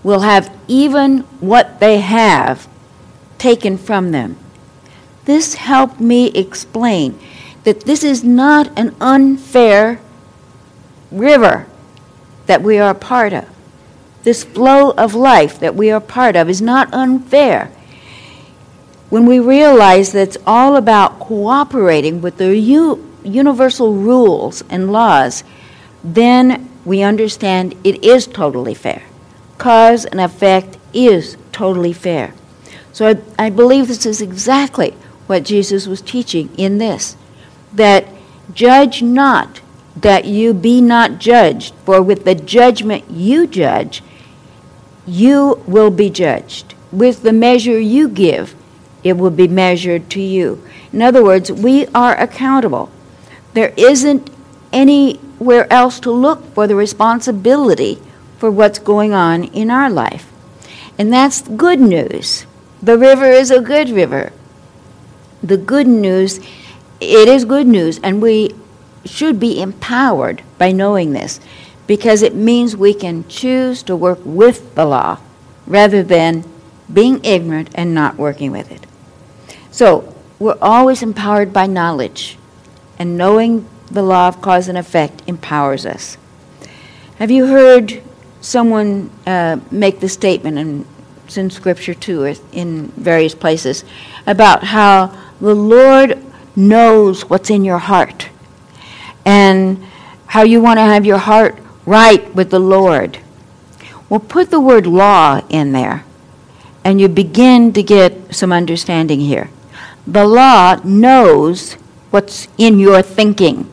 will 0.04 0.20
have 0.20 0.54
even 0.68 1.20
what 1.40 1.80
they 1.80 1.98
have 1.98 2.68
taken 3.38 3.76
from 3.76 4.12
them. 4.12 4.36
This 5.24 5.54
helped 5.54 5.98
me 5.98 6.28
explain 6.28 7.18
that 7.64 7.80
this 7.80 8.04
is 8.04 8.22
not 8.22 8.70
an 8.78 8.94
unfair 9.00 10.00
river 11.10 11.66
that 12.46 12.62
we 12.62 12.78
are 12.78 12.90
a 12.90 12.94
part 12.94 13.32
of. 13.32 13.48
This 14.22 14.44
flow 14.44 14.90
of 14.92 15.14
life 15.14 15.58
that 15.60 15.74
we 15.74 15.90
are 15.90 16.00
part 16.00 16.36
of 16.36 16.48
is 16.48 16.60
not 16.60 16.92
unfair. 16.92 17.70
When 19.08 19.26
we 19.26 19.38
realize 19.38 20.12
that 20.12 20.28
it's 20.28 20.36
all 20.46 20.76
about 20.76 21.18
cooperating 21.20 22.20
with 22.20 22.36
the 22.36 22.56
u- 22.58 23.06
universal 23.22 23.94
rules 23.94 24.62
and 24.68 24.92
laws, 24.92 25.44
then 26.02 26.68
we 26.84 27.02
understand 27.02 27.74
it 27.84 28.04
is 28.04 28.26
totally 28.26 28.74
fair. 28.74 29.02
Cause 29.58 30.04
and 30.04 30.20
effect 30.20 30.78
is 30.92 31.36
totally 31.52 31.92
fair. 31.92 32.34
So 32.92 33.08
I, 33.08 33.46
I 33.46 33.50
believe 33.50 33.88
this 33.88 34.06
is 34.06 34.20
exactly 34.20 34.90
what 35.26 35.44
Jesus 35.44 35.86
was 35.86 36.00
teaching 36.02 36.50
in 36.56 36.78
this 36.78 37.16
that 37.72 38.06
judge 38.52 39.02
not 39.02 39.60
that 39.96 40.24
you 40.24 40.52
be 40.52 40.80
not 40.80 41.18
judged, 41.18 41.74
for 41.84 42.02
with 42.02 42.24
the 42.24 42.34
judgment 42.34 43.10
you 43.10 43.46
judge, 43.46 44.02
you 45.06 45.62
will 45.66 45.90
be 45.90 46.10
judged. 46.10 46.74
With 46.90 47.22
the 47.22 47.32
measure 47.32 47.78
you 47.78 48.08
give, 48.08 48.54
it 49.02 49.14
will 49.14 49.30
be 49.30 49.48
measured 49.48 50.10
to 50.10 50.20
you. 50.20 50.62
In 50.92 51.02
other 51.02 51.22
words, 51.22 51.50
we 51.50 51.86
are 51.88 52.16
accountable. 52.16 52.90
There 53.52 53.74
isn't 53.76 54.30
anywhere 54.72 55.72
else 55.72 56.00
to 56.00 56.10
look 56.10 56.44
for 56.54 56.66
the 56.66 56.74
responsibility 56.74 58.00
for 58.38 58.50
what's 58.50 58.78
going 58.78 59.12
on 59.12 59.44
in 59.44 59.70
our 59.70 59.90
life. 59.90 60.30
And 60.98 61.12
that's 61.12 61.42
good 61.42 61.80
news. 61.80 62.46
The 62.82 62.98
river 62.98 63.26
is 63.26 63.50
a 63.50 63.60
good 63.60 63.90
river. 63.90 64.32
The 65.42 65.56
good 65.56 65.86
news, 65.86 66.38
it 67.00 67.28
is 67.28 67.44
good 67.44 67.66
news, 67.66 67.98
and 68.02 68.20
we 68.22 68.54
should 69.04 69.38
be 69.38 69.60
empowered 69.60 70.42
by 70.58 70.72
knowing 70.72 71.12
this 71.12 71.40
because 71.86 72.22
it 72.22 72.34
means 72.34 72.76
we 72.76 72.94
can 72.94 73.26
choose 73.28 73.82
to 73.82 73.96
work 73.96 74.18
with 74.24 74.74
the 74.74 74.86
law 74.86 75.18
rather 75.66 76.02
than 76.02 76.44
being 76.92 77.22
ignorant 77.24 77.70
and 77.74 77.94
not 77.94 78.16
working 78.16 78.52
with 78.52 78.70
it. 78.70 78.86
So, 79.70 80.14
we're 80.38 80.58
always 80.60 81.02
empowered 81.02 81.52
by 81.52 81.66
knowledge, 81.66 82.38
and 82.98 83.16
knowing 83.16 83.66
the 83.90 84.02
law 84.02 84.28
of 84.28 84.42
cause 84.42 84.68
and 84.68 84.76
effect 84.76 85.22
empowers 85.26 85.86
us. 85.86 86.16
Have 87.16 87.30
you 87.30 87.46
heard 87.46 88.02
someone 88.44 89.10
uh, 89.26 89.58
make 89.70 90.00
the 90.00 90.08
statement, 90.08 90.58
and 90.58 90.86
it's 91.24 91.36
in 91.36 91.50
Scripture 91.50 91.94
too, 91.94 92.34
in 92.52 92.88
various 92.88 93.34
places, 93.34 93.84
about 94.26 94.64
how 94.64 95.16
the 95.40 95.54
Lord 95.54 96.22
knows 96.56 97.28
what's 97.28 97.50
in 97.50 97.64
your 97.64 97.78
heart? 97.78 98.28
and 99.24 99.82
how 100.26 100.42
you 100.42 100.60
want 100.60 100.78
to 100.78 100.82
have 100.82 101.04
your 101.04 101.18
heart 101.18 101.58
right 101.86 102.34
with 102.34 102.50
the 102.50 102.58
Lord. 102.58 103.18
Well, 104.08 104.20
put 104.20 104.50
the 104.50 104.60
word 104.60 104.86
law 104.86 105.40
in 105.48 105.72
there, 105.72 106.04
and 106.84 107.00
you 107.00 107.08
begin 107.08 107.72
to 107.72 107.82
get 107.82 108.34
some 108.34 108.52
understanding 108.52 109.20
here. 109.20 109.50
The 110.06 110.26
law 110.26 110.76
knows 110.84 111.74
what's 112.10 112.48
in 112.58 112.78
your 112.78 113.00
thinking. 113.02 113.70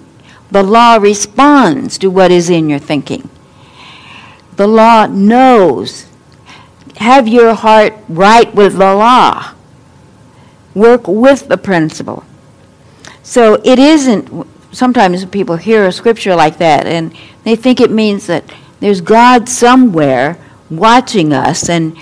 The 0.50 0.63
law 0.63 0.96
responds 0.96 1.98
to 2.00 2.10
what 2.10 2.32
is 2.32 2.50
in 2.50 2.70
your 2.70 2.80
thinking. 2.80 3.30
The 4.62 4.68
law 4.68 5.08
knows. 5.08 6.06
Have 6.98 7.27
your 7.27 7.56
heart 7.56 7.96
right 8.08 8.53
with 8.53 8.74
the 8.74 8.94
law. 8.94 9.56
Work 10.75 11.08
with 11.08 11.48
the 11.48 11.58
principle. 11.58 12.24
So 13.24 13.60
it 13.63 13.80
isn't 13.80 14.48
sometimes 14.72 15.25
people 15.25 15.56
hear 15.56 15.88
a 15.88 15.91
scripture 15.91 16.36
like 16.36 16.60
that 16.60 16.86
and 16.86 17.12
they 17.44 17.56
think 17.56 17.82
it 17.82 17.89
means 17.89 18.27
that 18.27 18.44
there's 18.82 19.01
God 19.01 19.50
somewhere 19.50 20.38
watching 20.70 21.34
us 21.34 21.68
and 21.68 21.98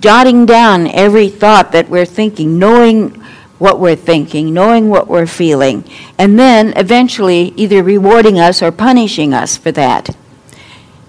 jotting 0.00 0.46
down 0.46 0.88
every 0.88 1.28
thought 1.28 1.70
that 1.70 1.88
we're 1.88 2.04
thinking, 2.04 2.58
knowing 2.58 3.10
what 3.60 3.78
we're 3.78 3.94
thinking, 3.94 4.52
knowing 4.52 4.88
what 4.88 5.06
we're 5.06 5.24
feeling, 5.24 5.88
and 6.18 6.36
then 6.36 6.72
eventually 6.76 7.52
either 7.54 7.80
rewarding 7.80 8.40
us 8.40 8.60
or 8.60 8.72
punishing 8.72 9.32
us 9.32 9.56
for 9.56 9.70
that. 9.70 10.16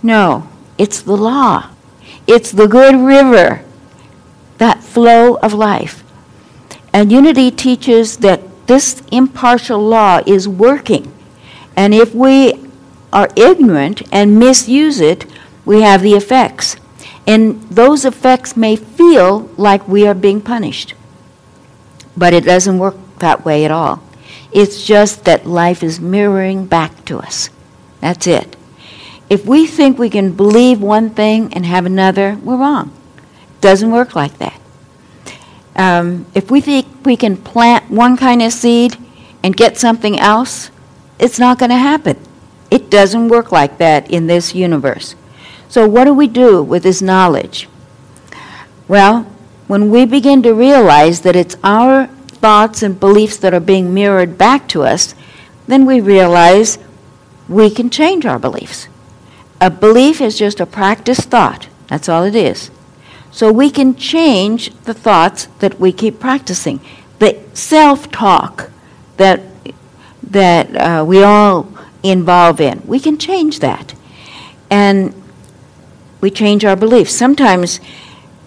No, 0.04 0.48
it's 0.78 1.02
the 1.02 1.18
law. 1.18 1.70
It's 2.28 2.52
the 2.52 2.68
good 2.68 2.96
river, 2.96 3.64
that 4.58 4.84
flow 4.84 5.36
of 5.38 5.54
life. 5.54 6.04
And 6.94 7.12
unity 7.12 7.52
teaches 7.52 8.18
that 8.18 8.42
this 8.68 9.04
impartial 9.12 9.80
law 9.80 10.22
is 10.26 10.48
working. 10.48 11.14
And 11.76 11.94
if 11.94 12.16
we 12.16 12.54
are 13.12 13.30
ignorant 13.36 14.02
and 14.12 14.40
misuse 14.40 15.00
it, 15.00 15.26
we 15.66 15.82
have 15.82 16.02
the 16.02 16.14
effects. 16.14 16.78
And 17.28 17.62
those 17.64 18.06
effects 18.06 18.56
may 18.56 18.76
feel 18.76 19.50
like 19.58 19.88
we 19.88 20.08
are 20.08 20.14
being 20.14 20.42
punished. 20.42 20.94
But 22.16 22.34
it 22.34 22.46
doesn't 22.46 22.80
work 22.80 22.96
that 23.20 23.46
way 23.46 23.66
at 23.66 23.72
all. 23.72 24.02
It's 24.52 24.86
just 24.86 25.26
that 25.26 25.46
life 25.46 25.84
is 25.84 26.00
mirroring 26.00 26.66
back 26.66 27.06
to 27.06 27.20
us. 27.20 27.50
That's 28.00 28.26
it. 28.26 28.56
If 29.30 29.46
we 29.46 29.66
think 29.66 29.98
we 29.98 30.10
can 30.10 30.34
believe 30.34 30.82
one 30.82 31.10
thing 31.10 31.54
and 31.54 31.66
have 31.66 31.86
another, 31.86 32.38
we're 32.44 32.58
wrong. 32.58 32.92
It 33.18 33.62
doesn't 33.62 33.92
work 33.92 34.16
like 34.16 34.38
that. 34.38 34.60
Um, 35.76 36.26
if 36.34 36.52
we 36.52 36.62
think 36.62 36.88
we 37.06 37.18
can 37.18 37.36
plant 37.36 37.90
one 37.90 38.18
kind 38.18 38.42
of 38.42 38.54
seed 38.54 38.98
and 39.44 39.56
get 39.56 39.78
something 39.78 40.20
else, 40.20 40.70
it's 41.20 41.40
not 41.40 41.60
going 41.60 41.72
to 41.72 41.78
happen. 41.78 42.18
It 42.70 42.90
doesn't 42.90 43.30
work 43.30 43.52
like 43.52 43.78
that 43.80 44.10
in 44.10 44.28
this 44.28 44.56
universe. 44.56 45.16
So, 45.70 45.88
what 45.88 46.06
do 46.06 46.14
we 46.14 46.28
do 46.28 46.62
with 46.62 46.84
this 46.84 47.02
knowledge? 47.02 47.68
Well, 48.88 49.24
when 49.68 49.90
we 49.90 50.06
begin 50.06 50.44
to 50.44 50.54
realize 50.54 51.22
that 51.22 51.36
it's 51.36 51.58
our 51.64 52.08
thoughts 52.08 52.84
and 52.84 53.00
beliefs 53.00 53.38
that 53.38 53.54
are 53.54 53.60
being 53.60 53.94
mirrored 53.94 54.38
back 54.38 54.68
to 54.70 54.84
us, 54.84 55.16
then 55.68 55.86
we 55.86 56.00
realize 56.00 56.78
we 57.50 57.70
can 57.70 57.90
change 57.90 58.26
our 58.26 58.38
beliefs. 58.38 58.88
A 59.62 59.70
belief 59.70 60.22
is 60.22 60.38
just 60.38 60.60
a 60.60 60.66
practiced 60.66 61.30
thought. 61.30 61.68
That's 61.88 62.10
all 62.10 62.24
it 62.24 62.36
is. 62.36 62.72
So 63.32 63.52
we 63.52 63.70
can 63.70 63.96
change 63.96 64.74
the 64.84 64.94
thoughts 64.94 65.48
that 65.60 65.80
we 65.80 65.92
keep 65.92 66.20
practicing. 66.20 66.80
The 67.20 67.38
self 67.54 68.12
talk 68.12 68.72
that, 69.18 69.42
that 70.24 70.76
uh, 70.76 71.06
we 71.06 71.24
all 71.24 71.70
involve 72.04 72.62
in, 72.62 72.82
we 72.86 73.00
can 73.00 73.18
change 73.18 73.60
that. 73.60 73.94
And 74.70 75.14
we 76.22 76.32
change 76.32 76.66
our 76.66 76.76
beliefs. 76.76 77.14
Sometimes 77.14 77.78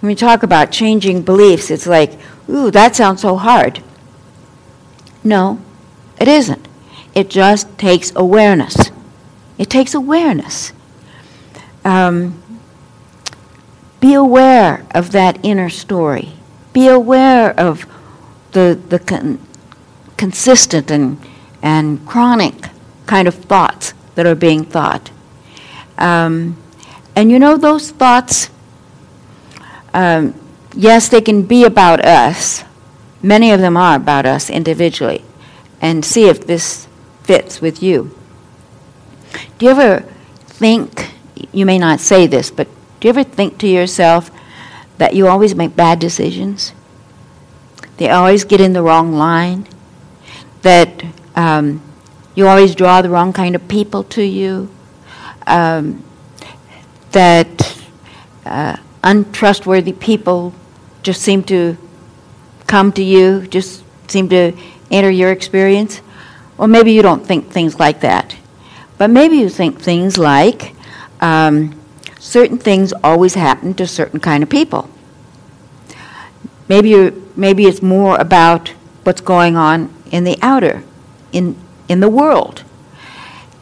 when 0.01 0.09
we 0.09 0.15
talk 0.15 0.43
about 0.43 0.73
changing 0.73 1.23
beliefs, 1.23 1.71
it's 1.71 1.87
like, 1.87 2.19
ooh, 2.49 2.71
that 2.71 2.97
sounds 2.97 3.21
so 3.21 3.37
hard. 3.37 3.83
No, 5.25 5.61
it 6.21 6.29
isn't. 6.29 6.67
It 7.15 7.31
just 7.31 7.79
takes 7.79 8.13
awareness. 8.15 8.91
It 9.59 9.69
takes 9.69 9.95
awareness. 9.95 10.73
Um, 11.89 12.43
be 13.99 14.13
aware 14.13 14.87
of 14.91 15.13
that 15.13 15.39
inner 15.43 15.71
story. 15.71 16.35
Be 16.75 16.87
aware 16.87 17.59
of 17.59 17.87
the, 18.53 18.79
the 18.89 18.99
con- 18.99 19.39
consistent 20.19 20.91
and, 20.91 21.19
and 21.63 22.07
chronic 22.07 22.69
kind 23.07 23.27
of 23.27 23.37
thoughts 23.37 23.95
that 24.17 24.27
are 24.27 24.35
being 24.35 24.65
thought. 24.65 25.11
Um, 25.97 26.59
and 27.17 27.31
you 27.31 27.39
know, 27.39 27.57
those 27.57 27.91
thoughts, 27.91 28.51
um, 29.95 30.35
yes, 30.77 31.09
they 31.09 31.23
can 31.23 31.43
be 31.45 31.65
about 31.65 32.05
us. 32.05 32.65
Many 33.23 33.51
of 33.51 33.61
them 33.61 33.79
are 33.79 33.97
about 33.97 34.27
us 34.27 34.51
individually. 34.51 35.25
And 35.81 36.05
see 36.05 36.29
if 36.29 36.47
this 36.47 36.87
fits 37.23 37.63
with 37.63 37.83
you. 37.83 38.15
Do 39.59 39.65
you 39.65 39.71
ever 39.73 40.01
think, 40.47 41.13
you 41.53 41.67
may 41.67 41.79
not 41.79 42.01
say 42.01 42.27
this, 42.27 42.51
but 42.51 42.69
do 43.01 43.09
you 43.09 43.11
ever 43.11 43.25
think 43.25 43.59
to 43.59 43.69
yourself 43.69 44.31
that 44.99 45.15
you 45.15 45.29
always 45.29 45.55
make 45.55 45.77
bad 45.77 45.99
decisions? 45.99 46.73
They 47.99 48.11
always 48.11 48.45
get 48.45 48.61
in 48.61 48.73
the 48.73 48.83
wrong 48.83 49.13
line? 49.13 49.67
That 50.63 51.05
um, 51.37 51.83
you 52.35 52.47
always 52.47 52.75
draw 52.75 53.03
the 53.03 53.11
wrong 53.11 53.33
kind 53.33 53.55
of 53.55 53.69
people 53.69 54.05
to 54.05 54.23
you? 54.23 54.71
Um, 55.47 56.05
that 57.13 57.83
uh, 58.45 58.77
untrustworthy 59.03 59.93
people 59.93 60.55
just 61.03 61.23
seem 61.23 61.43
to 61.45 61.77
come 62.67 62.93
to 62.93 63.03
you, 63.03 63.47
just 63.47 63.83
seem 64.09 64.29
to 64.29 64.53
enter 64.91 65.11
your 65.11 65.31
experience? 65.31 66.01
Or 66.59 66.67
maybe 66.67 66.93
you 66.93 67.03
don't 67.03 67.25
think 67.25 67.51
things 67.51 67.79
like 67.79 68.01
that. 68.01 68.37
But 68.99 69.11
maybe 69.11 69.37
you 69.37 69.49
think 69.49 69.81
things 69.81 70.19
like 70.19 70.75
um, 71.21 71.81
certain 72.19 72.59
things 72.59 72.93
always 73.05 73.35
happen 73.35 73.75
to 73.75 73.87
certain 73.87 74.21
kind 74.21 74.43
of 74.43 74.49
people. 74.49 74.89
Maybe, 76.69 77.11
maybe 77.37 77.65
it's 77.65 77.83
more 77.83 78.19
about 78.21 78.69
what's 79.05 79.21
going 79.21 79.57
on 79.57 79.95
in 80.11 80.25
the 80.25 80.39
outer, 80.43 80.83
in, 81.33 81.57
in 81.89 82.01
the 82.01 82.09
world. 82.09 82.65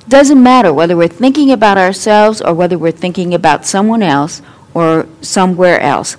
Doesn't 0.09 0.43
matter 0.43 0.73
whether 0.73 0.97
we're 0.97 1.09
thinking 1.09 1.51
about 1.51 1.79
ourselves 1.79 2.41
or 2.41 2.55
whether 2.55 2.79
we're 2.79 2.93
thinking 2.93 3.35
about 3.35 3.67
someone 3.67 4.03
else 4.03 4.41
or 4.75 5.09
somewhere 5.21 5.81
else. 5.81 6.17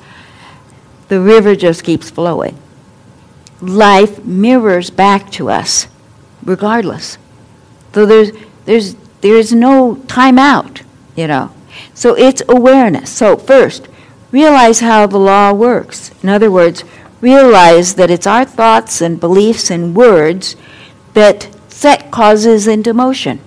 The 1.08 1.22
river 1.22 1.56
just 1.56 1.84
keeps 1.84 2.10
flowing. 2.10 2.58
Life 3.62 4.24
mirrors 4.26 4.90
back 4.90 5.32
to 5.34 5.50
us 5.50 5.88
regardless. 6.44 7.18
So 7.94 8.06
there's, 8.06 8.32
there's, 8.66 8.96
there's 9.22 9.54
no 9.54 9.96
time 10.08 10.38
out, 10.38 10.82
you 11.18 11.28
know. 11.28 11.52
So 11.94 12.16
it's 12.16 12.42
awareness. 12.48 13.10
So 13.10 13.36
first, 13.36 13.90
realize 14.32 14.80
how 14.80 15.08
the 15.08 15.18
law 15.18 15.52
works. 15.52 16.12
In 16.24 16.30
other 16.30 16.50
words, 16.50 16.86
realize 17.20 17.96
that 17.96 18.10
it's 18.10 18.28
our 18.28 18.46
thoughts 18.46 19.02
and 19.02 19.20
beliefs 19.20 19.70
and 19.70 19.96
words 19.96 20.56
that 21.14 21.50
set 21.68 22.12
causes 22.12 22.68
into 22.68 22.94
motion. 22.94 23.42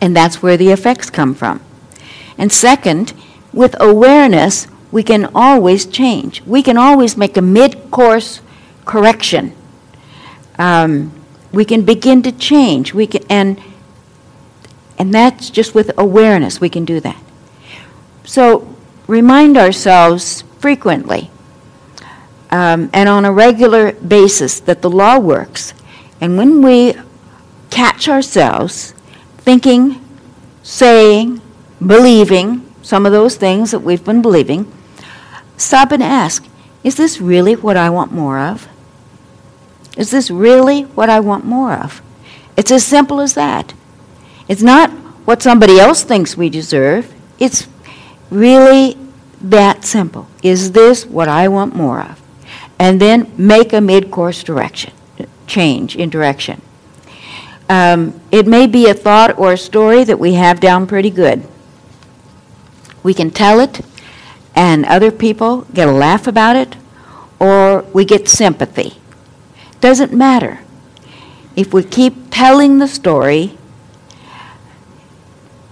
And 0.00 0.14
that's 0.14 0.42
where 0.42 0.56
the 0.56 0.70
effects 0.70 1.10
come 1.10 1.34
from. 1.34 1.60
And 2.36 2.52
second, 2.52 3.12
with 3.52 3.74
awareness, 3.80 4.66
we 4.90 5.02
can 5.02 5.30
always 5.34 5.86
change. 5.86 6.42
We 6.42 6.62
can 6.62 6.76
always 6.76 7.16
make 7.16 7.36
a 7.36 7.42
mid 7.42 7.90
course 7.90 8.42
correction. 8.84 9.54
Um, 10.58 11.12
we 11.52 11.64
can 11.64 11.82
begin 11.82 12.22
to 12.22 12.32
change. 12.32 12.92
We 12.92 13.06
can, 13.06 13.22
and, 13.30 13.60
and 15.02 15.12
that's 15.12 15.50
just 15.50 15.74
with 15.74 15.90
awareness, 15.98 16.60
we 16.60 16.68
can 16.68 16.84
do 16.84 17.00
that. 17.00 17.20
So 18.22 18.72
remind 19.08 19.56
ourselves 19.56 20.42
frequently 20.60 21.28
um, 22.52 22.88
and 22.92 23.08
on 23.08 23.24
a 23.24 23.32
regular 23.32 23.94
basis 23.94 24.60
that 24.60 24.80
the 24.80 24.88
law 24.88 25.18
works. 25.18 25.74
And 26.20 26.38
when 26.38 26.62
we 26.62 26.94
catch 27.68 28.08
ourselves 28.08 28.94
thinking, 29.38 30.00
saying, 30.62 31.40
believing 31.84 32.72
some 32.82 33.04
of 33.04 33.10
those 33.10 33.34
things 33.34 33.72
that 33.72 33.80
we've 33.80 34.04
been 34.04 34.22
believing, 34.22 34.72
stop 35.56 35.90
and 35.90 36.00
ask, 36.00 36.46
is 36.84 36.94
this 36.94 37.20
really 37.20 37.56
what 37.56 37.76
I 37.76 37.90
want 37.90 38.12
more 38.12 38.38
of? 38.38 38.68
Is 39.96 40.12
this 40.12 40.30
really 40.30 40.82
what 40.82 41.10
I 41.10 41.18
want 41.18 41.44
more 41.44 41.72
of? 41.72 42.00
It's 42.56 42.70
as 42.70 42.86
simple 42.86 43.20
as 43.20 43.34
that. 43.34 43.74
It's 44.52 44.62
not 44.62 44.90
what 45.24 45.40
somebody 45.40 45.80
else 45.80 46.02
thinks 46.04 46.36
we 46.36 46.50
deserve. 46.50 47.10
It's 47.38 47.68
really 48.28 48.98
that 49.40 49.82
simple. 49.82 50.28
Is 50.42 50.72
this 50.72 51.06
what 51.06 51.26
I 51.26 51.48
want 51.48 51.74
more 51.74 52.02
of? 52.02 52.20
And 52.78 53.00
then 53.00 53.32
make 53.38 53.72
a 53.72 53.80
mid 53.80 54.10
course 54.10 54.42
direction, 54.42 54.92
change 55.46 55.96
in 55.96 56.10
direction. 56.10 56.60
Um, 57.70 58.20
it 58.30 58.46
may 58.46 58.66
be 58.66 58.90
a 58.90 58.92
thought 58.92 59.38
or 59.38 59.54
a 59.54 59.56
story 59.56 60.04
that 60.04 60.18
we 60.18 60.34
have 60.34 60.60
down 60.60 60.86
pretty 60.86 61.08
good. 61.08 61.48
We 63.02 63.14
can 63.14 63.30
tell 63.30 63.58
it, 63.58 63.80
and 64.54 64.84
other 64.84 65.10
people 65.10 65.62
get 65.72 65.88
a 65.88 65.92
laugh 65.92 66.26
about 66.26 66.56
it, 66.56 66.76
or 67.40 67.86
we 67.94 68.04
get 68.04 68.28
sympathy. 68.28 68.98
Doesn't 69.80 70.12
matter. 70.12 70.60
If 71.56 71.72
we 71.72 71.84
keep 71.84 72.30
telling 72.30 72.76
the 72.76 72.86
story, 72.86 73.56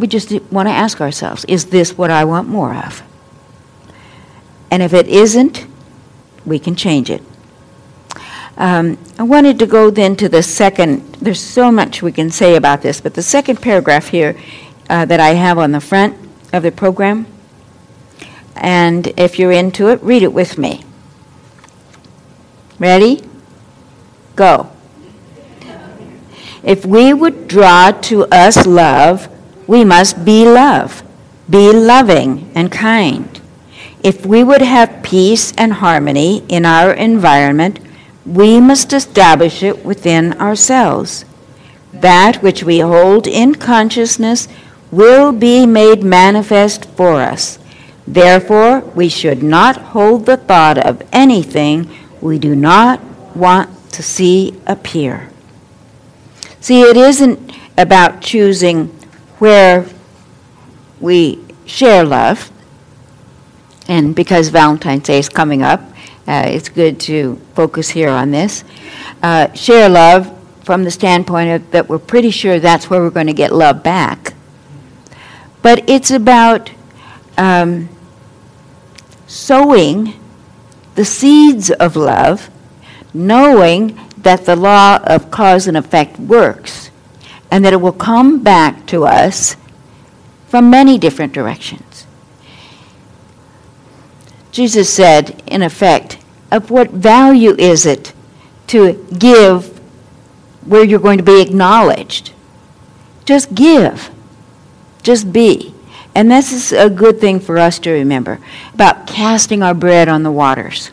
we 0.00 0.06
just 0.06 0.32
want 0.50 0.66
to 0.66 0.72
ask 0.72 1.00
ourselves 1.00 1.44
is 1.44 1.66
this 1.66 1.96
what 1.96 2.10
I 2.10 2.24
want 2.24 2.48
more 2.48 2.74
of? 2.74 3.02
And 4.70 4.82
if 4.82 4.94
it 4.94 5.06
isn't, 5.06 5.66
we 6.46 6.58
can 6.58 6.74
change 6.74 7.10
it. 7.10 7.22
Um, 8.56 8.98
I 9.18 9.22
wanted 9.22 9.58
to 9.58 9.66
go 9.66 9.90
then 9.90 10.16
to 10.16 10.28
the 10.28 10.42
second, 10.42 11.14
there's 11.14 11.40
so 11.40 11.70
much 11.70 12.02
we 12.02 12.12
can 12.12 12.30
say 12.30 12.56
about 12.56 12.82
this, 12.82 13.00
but 13.00 13.14
the 13.14 13.22
second 13.22 13.60
paragraph 13.62 14.08
here 14.08 14.36
uh, 14.88 15.04
that 15.04 15.20
I 15.20 15.30
have 15.30 15.58
on 15.58 15.72
the 15.72 15.80
front 15.80 16.16
of 16.52 16.62
the 16.62 16.72
program, 16.72 17.26
and 18.56 19.06
if 19.16 19.38
you're 19.38 19.52
into 19.52 19.88
it, 19.88 20.02
read 20.02 20.22
it 20.22 20.32
with 20.32 20.58
me. 20.58 20.84
Ready? 22.78 23.22
Go. 24.36 24.70
If 26.62 26.84
we 26.84 27.14
would 27.14 27.48
draw 27.48 27.92
to 27.92 28.26
us 28.26 28.66
love, 28.66 29.28
we 29.70 29.84
must 29.84 30.24
be 30.24 30.44
love, 30.44 31.00
be 31.48 31.70
loving 31.70 32.50
and 32.56 32.72
kind. 32.72 33.40
If 34.02 34.26
we 34.26 34.42
would 34.42 34.62
have 34.62 35.04
peace 35.04 35.52
and 35.56 35.74
harmony 35.74 36.42
in 36.48 36.66
our 36.66 36.92
environment, 36.92 37.78
we 38.26 38.58
must 38.58 38.92
establish 38.92 39.62
it 39.62 39.84
within 39.84 40.32
ourselves. 40.40 41.24
That 41.92 42.42
which 42.42 42.64
we 42.64 42.80
hold 42.80 43.28
in 43.28 43.54
consciousness 43.54 44.48
will 44.90 45.30
be 45.30 45.66
made 45.66 46.02
manifest 46.02 46.86
for 46.96 47.20
us. 47.20 47.60
Therefore, 48.08 48.80
we 48.96 49.08
should 49.08 49.40
not 49.40 49.76
hold 49.94 50.26
the 50.26 50.36
thought 50.36 50.78
of 50.78 51.06
anything 51.12 51.88
we 52.20 52.40
do 52.40 52.56
not 52.56 53.00
want 53.36 53.70
to 53.92 54.02
see 54.02 54.60
appear. 54.66 55.30
See, 56.58 56.82
it 56.82 56.96
isn't 56.96 57.52
about 57.78 58.20
choosing 58.20 58.96
where 59.40 59.86
we 61.00 61.42
share 61.66 62.04
love, 62.04 62.52
and 63.88 64.14
because 64.14 64.48
Valentine's 64.48 65.02
Day 65.02 65.18
is 65.18 65.28
coming 65.28 65.62
up, 65.62 65.80
uh, 66.28 66.44
it's 66.46 66.68
good 66.68 67.00
to 67.00 67.36
focus 67.54 67.88
here 67.88 68.10
on 68.10 68.30
this. 68.30 68.62
Uh, 69.22 69.52
share 69.52 69.88
love 69.88 70.36
from 70.62 70.84
the 70.84 70.90
standpoint 70.90 71.50
of 71.50 71.70
that 71.72 71.88
we're 71.88 71.98
pretty 71.98 72.30
sure 72.30 72.60
that's 72.60 72.88
where 72.88 73.00
we're 73.00 73.10
going 73.10 73.26
to 73.26 73.32
get 73.32 73.50
love 73.50 73.82
back. 73.82 74.34
But 75.62 75.88
it's 75.88 76.10
about 76.10 76.70
um, 77.36 77.88
sowing 79.26 80.14
the 80.94 81.04
seeds 81.04 81.70
of 81.70 81.96
love, 81.96 82.50
knowing 83.14 83.98
that 84.18 84.44
the 84.44 84.54
law 84.54 84.98
of 85.04 85.30
cause 85.30 85.66
and 85.66 85.76
effect 85.76 86.18
works, 86.18 86.89
and 87.50 87.64
that 87.64 87.72
it 87.72 87.80
will 87.80 87.92
come 87.92 88.42
back 88.42 88.86
to 88.86 89.04
us 89.04 89.56
from 90.46 90.70
many 90.70 90.98
different 90.98 91.32
directions. 91.32 92.06
Jesus 94.52 94.92
said, 94.92 95.42
in 95.46 95.62
effect, 95.62 96.18
of 96.50 96.70
what 96.70 96.90
value 96.90 97.54
is 97.56 97.86
it 97.86 98.12
to 98.66 99.06
give 99.18 99.78
where 100.66 100.84
you're 100.84 100.98
going 100.98 101.18
to 101.18 101.24
be 101.24 101.40
acknowledged? 101.40 102.32
Just 103.24 103.54
give. 103.54 104.10
Just 105.02 105.32
be. 105.32 105.74
And 106.14 106.30
this 106.30 106.52
is 106.52 106.72
a 106.72 106.90
good 106.90 107.20
thing 107.20 107.38
for 107.38 107.58
us 107.58 107.78
to 107.80 107.92
remember 107.92 108.40
about 108.74 109.06
casting 109.06 109.62
our 109.62 109.74
bread 109.74 110.08
on 110.08 110.22
the 110.22 110.32
waters. 110.32 110.90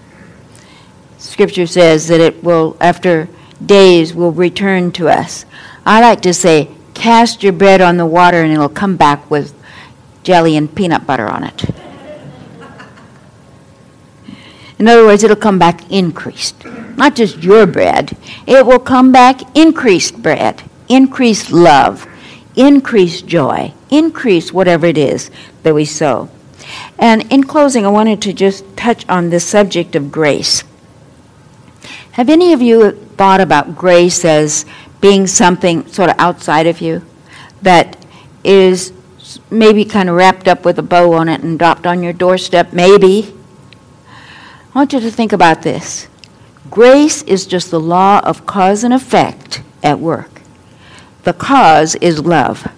Scripture 1.18 1.66
says 1.66 2.08
that 2.08 2.20
it 2.20 2.44
will, 2.44 2.78
after 2.80 3.28
days, 3.66 4.14
will 4.14 4.32
return 4.32 4.92
to 4.94 5.10
us. 5.10 5.46
I 5.88 6.02
like 6.02 6.20
to 6.24 6.34
say, 6.34 6.70
cast 6.94 7.44
your 7.44 7.54
bread 7.54 7.80
on 7.80 7.96
the 7.96 8.06
water 8.06 8.42
and 8.42 8.52
it'll 8.52 8.68
come 8.68 8.98
back 8.98 9.32
with 9.32 9.56
jelly 10.22 10.58
and 10.58 10.76
peanut 10.76 11.08
butter 11.08 11.26
on 11.26 11.46
it. 11.46 11.64
In 14.78 14.90
other 14.90 15.06
words, 15.06 15.24
it'll 15.24 15.38
come 15.38 15.58
back 15.58 15.90
increased. 15.90 16.66
Not 16.98 17.16
just 17.16 17.38
your 17.42 17.66
bread, 17.66 18.18
it 18.46 18.66
will 18.66 18.80
come 18.80 19.14
back 19.14 19.56
increased 19.56 20.22
bread, 20.22 20.62
increased 20.90 21.54
love, 21.54 22.06
increased 22.58 23.26
joy, 23.26 23.74
increase 23.90 24.52
whatever 24.52 24.88
it 24.88 24.98
is 24.98 25.32
that 25.64 25.74
we 25.74 25.86
sow. 25.86 26.30
And 27.00 27.32
in 27.32 27.46
closing, 27.46 27.86
I 27.86 27.90
wanted 27.90 28.22
to 28.24 28.34
just 28.34 28.66
touch 28.76 29.08
on 29.08 29.30
the 29.30 29.40
subject 29.40 29.96
of 29.96 30.12
grace. 30.12 30.66
Have 32.12 32.30
any 32.30 32.52
of 32.52 32.62
you 32.62 32.92
thought 33.16 33.40
about 33.40 33.76
grace 33.76 34.26
as 34.26 34.66
being 35.02 35.28
something 35.28 35.86
sort 35.88 36.10
of 36.10 36.16
outside 36.20 36.68
of 36.68 36.82
you 36.82 37.06
that 37.62 37.98
is 38.44 38.94
maybe 39.50 39.86
kind 39.86 40.10
of 40.10 40.16
wrapped 40.16 40.48
up 40.48 40.66
with 40.66 40.80
a 40.80 40.84
bow 40.84 41.14
on 41.14 41.30
it 41.30 41.42
and 41.42 41.60
dropped 41.60 41.86
on 41.86 42.04
your 42.04 42.14
doorstep? 42.14 42.74
Maybe. 42.74 43.34
I 44.74 44.80
want 44.80 44.94
you 44.94 45.00
to 45.00 45.12
think 45.12 45.34
about 45.34 45.64
this. 45.64 46.08
Grace 46.70 47.24
is 47.24 47.46
just 47.46 47.72
the 47.72 47.80
law 47.80 48.20
of 48.20 48.46
cause 48.46 48.84
and 48.84 48.94
effect 48.94 49.62
at 49.84 50.00
work. 50.00 50.42
The 51.24 51.34
cause 51.34 51.96
is 51.96 52.26
love. 52.26 52.72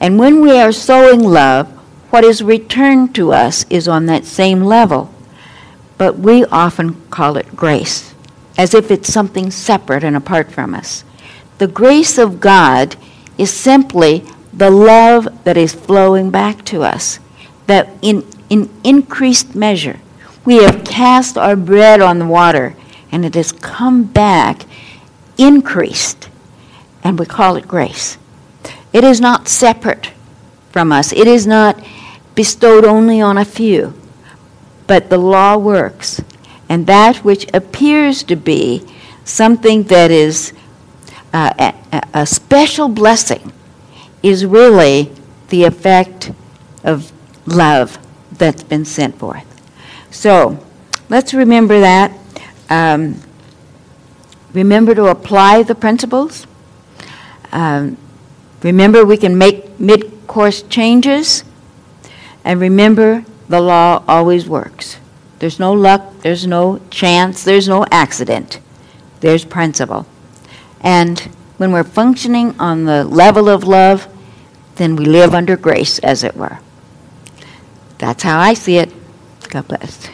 And 0.00 0.18
when 0.18 0.40
we 0.40 0.58
are 0.58 0.72
sowing 0.72 1.22
love, 1.22 1.68
what 2.10 2.24
is 2.24 2.42
returned 2.42 3.14
to 3.14 3.32
us 3.32 3.64
is 3.70 3.88
on 3.88 4.06
that 4.06 4.24
same 4.24 4.62
level. 4.62 5.12
But 5.96 6.18
we 6.18 6.44
often 6.46 7.00
call 7.08 7.36
it 7.36 7.56
grace, 7.56 8.14
as 8.58 8.74
if 8.74 8.90
it's 8.90 9.12
something 9.12 9.50
separate 9.50 10.04
and 10.04 10.16
apart 10.16 10.50
from 10.50 10.74
us. 10.74 11.04
The 11.58 11.66
grace 11.66 12.18
of 12.18 12.40
God 12.40 12.96
is 13.38 13.52
simply 13.52 14.24
the 14.52 14.70
love 14.70 15.44
that 15.44 15.56
is 15.56 15.74
flowing 15.74 16.30
back 16.30 16.64
to 16.66 16.82
us, 16.82 17.18
that 17.66 17.88
in, 18.02 18.26
in 18.50 18.70
increased 18.84 19.54
measure, 19.54 19.98
we 20.44 20.56
have 20.56 20.84
cast 20.84 21.38
our 21.38 21.56
bread 21.56 22.00
on 22.00 22.18
the 22.18 22.26
water, 22.26 22.74
and 23.10 23.24
it 23.24 23.34
has 23.34 23.52
come 23.52 24.04
back 24.04 24.62
increased, 25.38 26.28
and 27.04 27.18
we 27.18 27.26
call 27.26 27.56
it 27.56 27.68
grace. 27.68 28.18
It 28.92 29.04
is 29.04 29.20
not 29.20 29.48
separate 29.48 30.10
from 30.70 30.92
us, 30.92 31.12
it 31.12 31.26
is 31.26 31.46
not 31.46 31.82
bestowed 32.34 32.84
only 32.84 33.20
on 33.20 33.38
a 33.38 33.44
few, 33.44 33.94
but 34.86 35.10
the 35.10 35.18
law 35.18 35.56
works. 35.56 36.20
And 36.68 36.86
that 36.86 37.18
which 37.18 37.46
appears 37.52 38.22
to 38.24 38.36
be 38.36 38.86
something 39.24 39.82
that 39.84 40.10
is 40.10 40.52
uh, 41.32 41.72
a, 41.92 42.02
a 42.14 42.26
special 42.26 42.88
blessing 42.88 43.52
is 44.22 44.44
really 44.44 45.10
the 45.48 45.64
effect 45.64 46.30
of 46.84 47.12
love 47.46 47.98
that's 48.32 48.62
been 48.62 48.84
sent 48.84 49.18
forth. 49.18 49.46
So 50.10 50.64
let's 51.08 51.34
remember 51.34 51.80
that. 51.80 52.12
Um, 52.70 53.20
remember 54.52 54.94
to 54.94 55.06
apply 55.06 55.62
the 55.62 55.74
principles. 55.74 56.46
Um, 57.50 57.96
remember 58.62 59.04
we 59.04 59.16
can 59.16 59.36
make 59.36 59.78
mid 59.80 60.26
course 60.26 60.62
changes. 60.62 61.44
And 62.44 62.60
remember 62.60 63.24
the 63.48 63.60
law 63.60 64.02
always 64.08 64.48
works. 64.48 64.98
There's 65.38 65.58
no 65.58 65.72
luck, 65.72 66.20
there's 66.20 66.46
no 66.46 66.80
chance, 66.90 67.42
there's 67.44 67.68
no 67.68 67.84
accident. 67.90 68.60
There's 69.20 69.44
principle. 69.44 70.06
And 70.82 71.20
when 71.58 71.72
we're 71.72 71.84
functioning 71.84 72.58
on 72.58 72.84
the 72.84 73.04
level 73.04 73.48
of 73.48 73.64
love, 73.64 74.08
then 74.76 74.96
we 74.96 75.04
live 75.04 75.34
under 75.34 75.56
grace, 75.56 75.98
as 76.00 76.24
it 76.24 76.36
were. 76.36 76.58
That's 77.98 78.22
how 78.22 78.40
I 78.40 78.54
see 78.54 78.78
it. 78.78 78.92
God 79.48 79.68
bless. 79.68 80.08